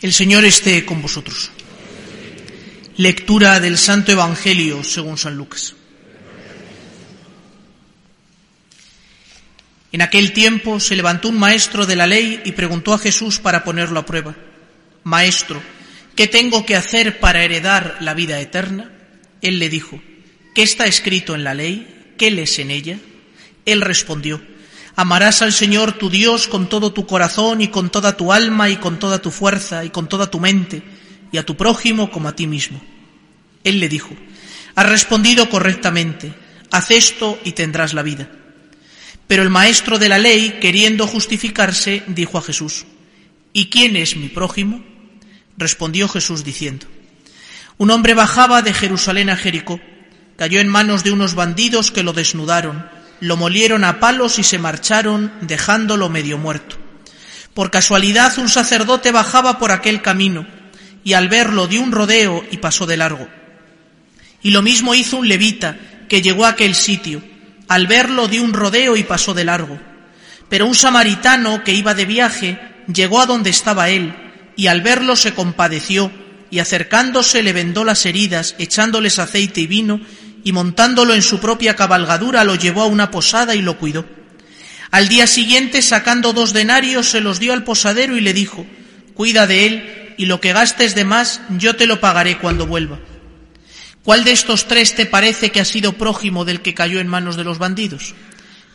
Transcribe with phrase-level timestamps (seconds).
[0.00, 1.50] El Señor esté con vosotros.
[2.96, 5.74] Lectura del Santo Evangelio según San Lucas.
[9.90, 13.64] En aquel tiempo se levantó un maestro de la ley y preguntó a Jesús para
[13.64, 14.36] ponerlo a prueba,
[15.02, 15.60] Maestro,
[16.14, 18.92] ¿qué tengo que hacer para heredar la vida eterna?
[19.42, 20.00] Él le dijo,
[20.54, 22.14] ¿qué está escrito en la ley?
[22.16, 23.00] ¿Qué lees en ella?
[23.64, 24.40] Él respondió,
[25.00, 28.78] Amarás al Señor tu Dios con todo tu corazón y con toda tu alma y
[28.78, 30.82] con toda tu fuerza y con toda tu mente
[31.30, 32.82] y a tu prójimo como a ti mismo.
[33.62, 34.10] Él le dijo,
[34.74, 36.34] Has respondido correctamente,
[36.72, 38.28] haz esto y tendrás la vida.
[39.28, 42.84] Pero el maestro de la ley, queriendo justificarse, dijo a Jesús,
[43.52, 44.84] ¿Y quién es mi prójimo?
[45.56, 46.88] Respondió Jesús diciendo,
[47.76, 49.80] Un hombre bajaba de Jerusalén a Jericó,
[50.36, 54.58] cayó en manos de unos bandidos que lo desnudaron, lo molieron a palos y se
[54.58, 56.76] marcharon dejándolo medio muerto.
[57.54, 60.46] Por casualidad un sacerdote bajaba por aquel camino
[61.04, 63.28] y al verlo dio un rodeo y pasó de largo.
[64.42, 65.76] Y lo mismo hizo un levita
[66.08, 67.22] que llegó a aquel sitio
[67.68, 69.78] al verlo dio un rodeo y pasó de largo.
[70.48, 72.58] Pero un samaritano que iba de viaje
[72.92, 74.14] llegó a donde estaba él,
[74.56, 76.10] y al verlo se compadeció,
[76.50, 80.00] y acercándose le vendó las heridas, echándoles aceite y vino,
[80.48, 84.06] y montándolo en su propia cabalgadura lo llevó a una posada y lo cuidó.
[84.90, 88.64] Al día siguiente, sacando dos denarios, se los dio al posadero y le dijo,
[89.12, 92.98] Cuida de él, y lo que gastes de más yo te lo pagaré cuando vuelva.
[94.02, 97.36] ¿Cuál de estos tres te parece que ha sido prójimo del que cayó en manos
[97.36, 98.14] de los bandidos?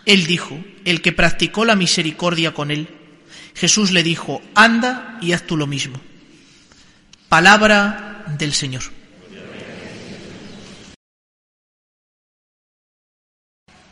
[0.05, 2.87] Él dijo, el que practicó la misericordia con él.
[3.55, 5.99] Jesús le dijo, anda y haz tú lo mismo.
[7.29, 8.83] Palabra del Señor.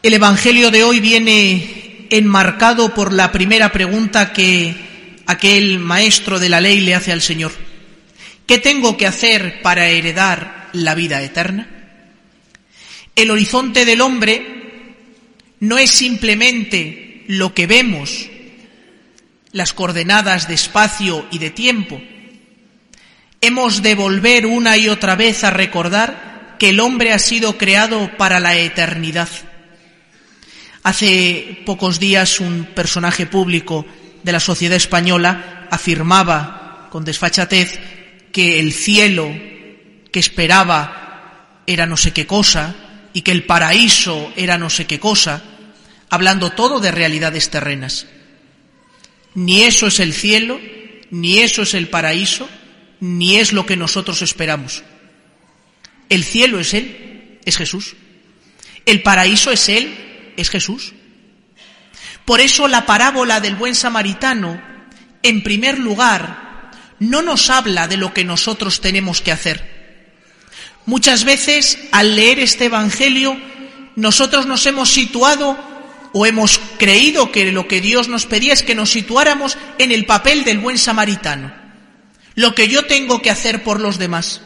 [0.04, 4.76] El Evangelio de hoy viene enmarcado por la primera pregunta que
[5.28, 7.52] aquel maestro de la ley le hace al Señor.
[8.48, 11.70] ¿Qué tengo que hacer para heredar la vida eterna?
[13.16, 14.96] El horizonte del hombre
[15.60, 18.28] no es simplemente lo que vemos,
[19.52, 22.02] las coordenadas de espacio y de tiempo.
[23.40, 28.18] Hemos de volver una y otra vez a recordar que el hombre ha sido creado
[28.18, 29.30] para la eternidad.
[30.84, 33.86] Hace pocos días un personaje público
[34.24, 37.80] de la sociedad española afirmaba con desfachatez
[38.32, 39.32] que el cielo
[40.12, 42.76] que esperaba era no sé qué cosa
[43.14, 45.44] y que el paraíso era no sé qué cosa,
[46.10, 48.08] hablando todo de realidades terrenas.
[49.34, 50.60] Ni eso es el cielo,
[51.10, 52.50] ni eso es el paraíso,
[53.00, 54.84] ni es lo que nosotros esperamos.
[56.10, 57.96] El cielo es Él, es Jesús.
[58.86, 60.94] El paraíso es Él, es Jesús.
[62.26, 64.62] Por eso la parábola del buen samaritano,
[65.24, 69.82] en primer lugar, no nos habla de lo que nosotros tenemos que hacer.
[70.86, 73.38] Muchas veces al leer este Evangelio
[73.96, 75.58] nosotros nos hemos situado
[76.14, 80.06] o hemos creído que lo que Dios nos pedía es que nos situáramos en el
[80.06, 81.54] papel del buen samaritano,
[82.36, 84.42] lo que yo tengo que hacer por los demás.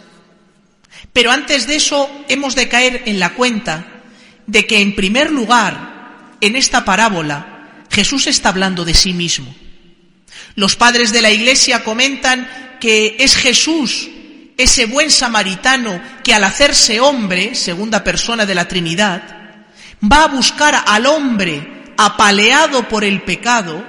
[1.13, 3.94] Pero antes de eso hemos de caer en la cuenta
[4.47, 9.53] de que en primer lugar, en esta parábola, Jesús está hablando de sí mismo.
[10.55, 14.09] Los padres de la Iglesia comentan que es Jesús
[14.57, 19.23] ese buen samaritano que al hacerse hombre, segunda persona de la Trinidad,
[20.01, 23.85] va a buscar al hombre apaleado por el pecado,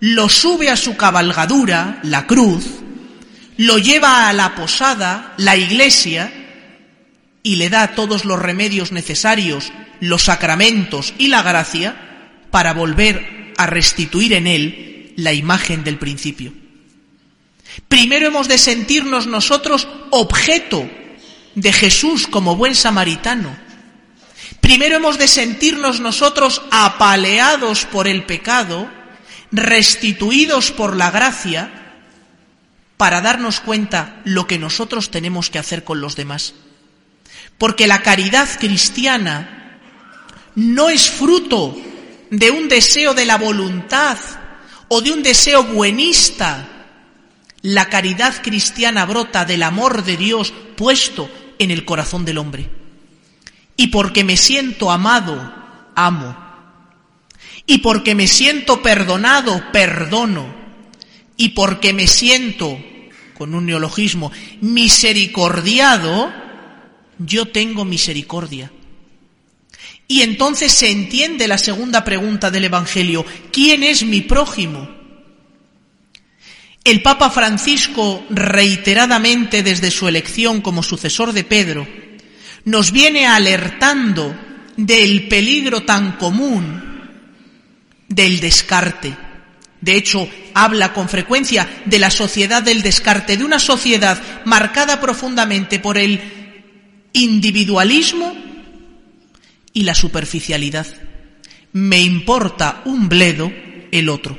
[0.00, 2.64] lo sube a su cabalgadura, la cruz,
[3.56, 6.32] lo lleva a la posada, la iglesia,
[7.48, 11.96] y le da todos los remedios necesarios, los sacramentos y la gracia
[12.50, 16.52] para volver a restituir en él la imagen del principio.
[17.88, 20.90] Primero hemos de sentirnos nosotros objeto
[21.54, 23.56] de Jesús como buen samaritano.
[24.60, 28.90] Primero hemos de sentirnos nosotros apaleados por el pecado,
[29.52, 31.94] restituidos por la gracia,
[32.98, 36.52] para darnos cuenta lo que nosotros tenemos que hacer con los demás.
[37.58, 39.80] Porque la caridad cristiana
[40.54, 41.76] no es fruto
[42.30, 44.18] de un deseo de la voluntad
[44.88, 46.66] o de un deseo buenista
[47.62, 51.28] La caridad cristiana brota del amor de Dios puesto
[51.58, 52.70] en el corazón del hombre.
[53.76, 55.52] Y porque me siento amado,
[55.94, 56.36] amo.
[57.66, 60.54] Y porque me siento perdonado, perdono.
[61.36, 62.78] Y porque me siento,
[63.34, 66.32] con un neologismo, misericordiado,
[67.18, 68.70] yo tengo misericordia.
[70.06, 74.88] Y entonces se entiende la segunda pregunta del Evangelio, ¿quién es mi prójimo?
[76.82, 81.86] El Papa Francisco, reiteradamente desde su elección como sucesor de Pedro,
[82.64, 84.34] nos viene alertando
[84.76, 86.82] del peligro tan común
[88.08, 89.14] del descarte.
[89.80, 95.78] De hecho, habla con frecuencia de la sociedad del descarte, de una sociedad marcada profundamente
[95.78, 96.37] por el
[97.12, 98.34] individualismo
[99.72, 100.86] y la superficialidad.
[101.72, 103.52] Me importa un bledo
[103.90, 104.38] el otro.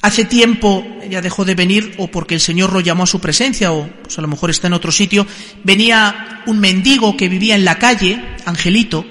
[0.00, 3.72] Hace tiempo, ya dejó de venir, o porque el Señor lo llamó a su presencia,
[3.72, 5.26] o pues a lo mejor está en otro sitio,
[5.64, 9.04] venía un mendigo que vivía en la calle, Angelito,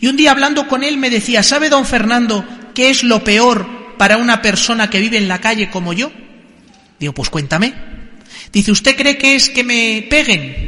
[0.00, 2.44] y un día hablando con él me decía, ¿sabe don Fernando
[2.74, 6.12] qué es lo peor para una persona que vive en la calle como yo?
[7.00, 7.74] Digo, pues cuéntame.
[8.52, 10.67] Dice, ¿usted cree que es que me peguen?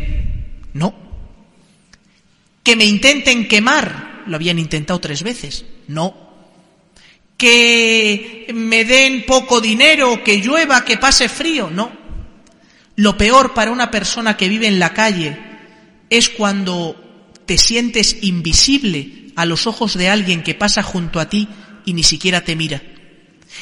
[2.71, 4.23] ¿Que me intenten quemar?
[4.29, 5.65] Lo habían intentado tres veces.
[5.89, 6.31] No
[7.37, 11.69] que me den poco dinero, que llueva, que pase frío.
[11.69, 11.91] No.
[12.95, 15.37] Lo peor para una persona que vive en la calle
[16.11, 21.49] es cuando te sientes invisible a los ojos de alguien que pasa junto a ti
[21.85, 22.81] y ni siquiera te mira.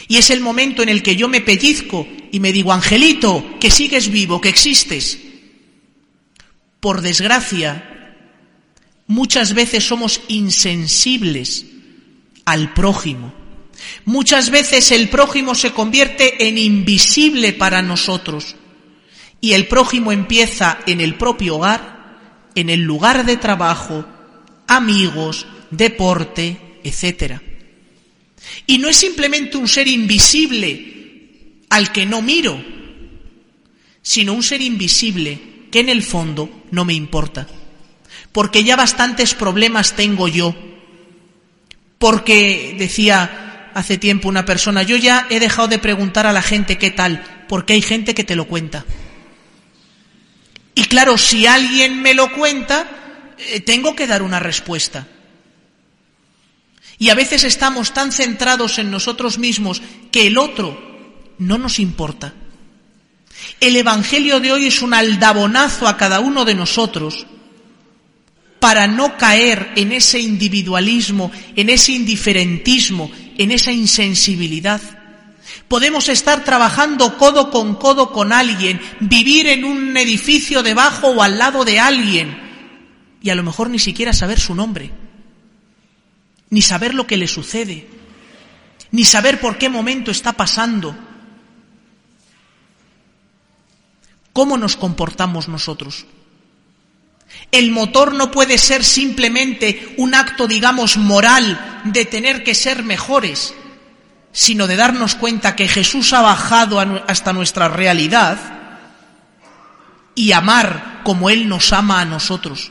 [0.07, 3.71] Y es el momento en el que yo me pellizco y me digo, Angelito, que
[3.71, 5.19] sigues vivo, que existes.
[6.79, 7.95] Por desgracia,
[9.09, 11.67] muchas veces somos insensibles
[12.45, 13.35] al prójimo.
[14.05, 18.57] Muchas veces el prójimo se convierte en invisible para nosotros
[19.41, 24.05] y el prójimo empieza en el propio hogar, en el lugar de trabajo,
[24.67, 27.41] amigos, deporte, etc.
[28.67, 32.63] Y no es simplemente un ser invisible al que no miro,
[34.03, 35.39] sino un ser invisible
[35.71, 37.47] que en el fondo no me importa,
[38.33, 40.55] porque ya bastantes problemas tengo yo,
[41.99, 46.79] porque decía hace tiempo una persona, yo ya he dejado de preguntar a la gente
[46.79, 48.85] qué tal, porque hay gente que te lo cuenta.
[50.75, 55.07] Y claro, si alguien me lo cuenta, eh, tengo que dar una respuesta.
[56.99, 62.35] Y a veces estamos tan centrados en nosotros mismos que el otro no nos importa.
[63.61, 67.27] El Evangelio de hoy es un aldabonazo a cada uno de nosotros
[68.61, 74.81] para no caer en ese individualismo, en ese indiferentismo, en esa insensibilidad.
[75.69, 81.39] Podemos estar trabajando codo con codo con alguien, vivir en un edificio debajo o al
[81.39, 82.49] lado de alguien
[83.21, 84.91] y a lo mejor ni siquiera saber su nombre,
[86.51, 87.89] ni saber lo que le sucede,
[88.91, 90.97] ni saber por qué momento está pasando.
[94.33, 96.07] ¿Cómo nos comportamos nosotros?
[97.51, 103.55] El motor no puede ser simplemente un acto, digamos, moral de tener que ser mejores,
[104.33, 108.39] sino de darnos cuenta que Jesús ha bajado hasta nuestra realidad
[110.15, 112.71] y amar como Él nos ama a nosotros.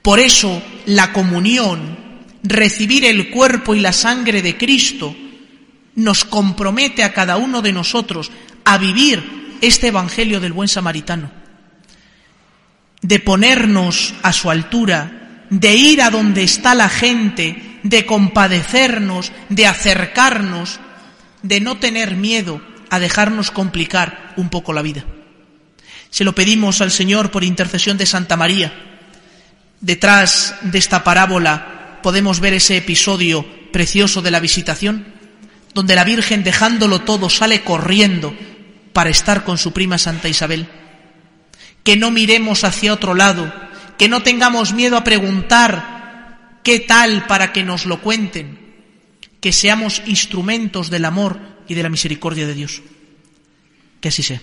[0.00, 1.98] Por eso la comunión,
[2.42, 5.14] recibir el cuerpo y la sangre de Cristo,
[5.94, 8.32] nos compromete a cada uno de nosotros
[8.64, 11.41] a vivir este Evangelio del buen samaritano
[13.02, 19.66] de ponernos a su altura, de ir a donde está la gente, de compadecernos, de
[19.66, 20.80] acercarnos,
[21.42, 25.04] de no tener miedo a dejarnos complicar un poco la vida.
[26.10, 28.72] Se lo pedimos al Señor por intercesión de Santa María.
[29.80, 35.06] Detrás de esta parábola podemos ver ese episodio precioso de la visitación,
[35.74, 38.36] donde la Virgen dejándolo todo sale corriendo
[38.92, 40.68] para estar con su prima Santa Isabel
[41.82, 43.52] que no miremos hacia otro lado,
[43.98, 48.58] que no tengamos miedo a preguntar qué tal para que nos lo cuenten,
[49.40, 52.82] que seamos instrumentos del amor y de la misericordia de Dios.
[54.00, 54.40] Que así sea.